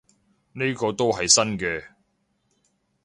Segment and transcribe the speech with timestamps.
[0.53, 1.85] 呢個都係新嘅